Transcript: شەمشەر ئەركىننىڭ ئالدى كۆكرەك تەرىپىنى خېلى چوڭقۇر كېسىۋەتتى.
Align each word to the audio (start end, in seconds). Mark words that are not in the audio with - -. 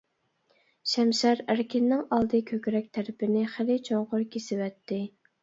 شەمشەر 0.93 1.43
ئەركىننىڭ 1.53 2.01
ئالدى 2.17 2.41
كۆكرەك 2.53 2.89
تەرىپىنى 2.99 3.45
خېلى 3.53 3.79
چوڭقۇر 3.91 4.27
كېسىۋەتتى. 4.35 5.01